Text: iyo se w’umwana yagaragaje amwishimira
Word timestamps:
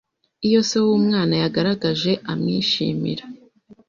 iyo 0.47 0.59
se 0.69 0.77
w’umwana 0.85 1.33
yagaragaje 1.43 2.11
amwishimira 2.31 3.23